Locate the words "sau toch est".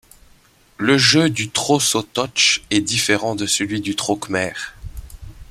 1.79-2.81